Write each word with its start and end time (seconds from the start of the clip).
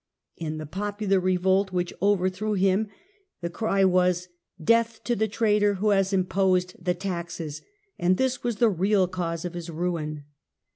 In 0.35 0.57
the 0.57 0.65
popular 0.65 1.19
revolt 1.19 1.71
which 1.71 1.93
overthrew 2.01 2.53
him, 2.53 2.87
the 3.41 3.51
cry 3.51 3.85
was" 3.85 4.29
Death 4.75 5.03
to 5.03 5.15
the 5.15 5.27
traitor 5.27 5.75
who 5.75 5.89
has 5.91 6.11
imposed 6.11 6.73
the 6.83 6.95
taxes," 6.95 7.61
and 7.99 8.17
this 8.17 8.43
was 8.43 8.55
the 8.55 8.69
real 8.71 9.07
cause 9.07 9.45
of 9.45 9.53
his 9.53 9.69
ruin. 9.69 10.23